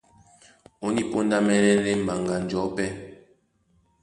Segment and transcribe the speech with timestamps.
[0.85, 2.89] Ó ní póndá mɛ́nɛ́ ndé mbaŋga njɔ̌ pɛ́,